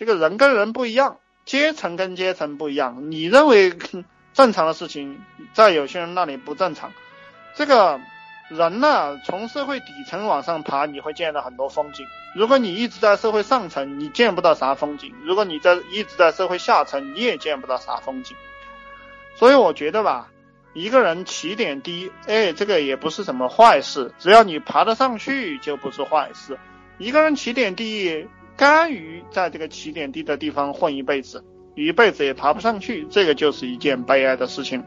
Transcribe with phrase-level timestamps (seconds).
[0.00, 3.10] 这个人跟人不一样，阶层跟阶层不一样。
[3.10, 3.70] 你认为
[4.32, 5.20] 正常的事情，
[5.52, 6.90] 在有些人那里不正常。
[7.54, 8.00] 这个
[8.48, 12.06] 人呢，从社会底层往上爬，你会见到很多风景。
[12.34, 18.34] 如果你一直在社会上层，你见不到啥风景；如果你在一直在社会下层，你也见不到啥风景。
[19.34, 20.30] 所以我觉得吧，
[20.72, 26.58] 一个人起点低，哎，这个也不是什么坏事，只要你爬得上去，就不是坏事。
[26.96, 28.26] 一个人起点低。
[28.60, 31.42] 甘于在这个起点低的地方混一辈子，
[31.74, 34.84] 一辈子也爬不上去，这个就是一件悲哀的事情。